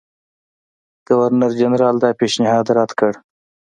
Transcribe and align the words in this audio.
ګورنرجنرال 1.07 1.95
دا 2.03 2.09
پېشنهاد 2.19 2.65
رد 2.77 2.91
کړ. 2.99 3.11